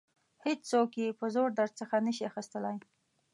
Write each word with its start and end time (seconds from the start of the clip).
هیڅوک 0.45 0.91
یې 1.01 1.07
په 1.19 1.25
زور 1.35 1.49
درڅخه 1.59 1.97
نشي 2.05 2.23
اخیستلای. 2.31 2.77